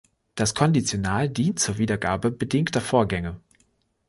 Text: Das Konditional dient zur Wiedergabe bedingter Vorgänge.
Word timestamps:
Das 0.33 0.55
Konditional 0.55 1.29
dient 1.29 1.59
zur 1.59 1.77
Wiedergabe 1.77 2.31
bedingter 2.31 2.81
Vorgänge. 2.81 3.39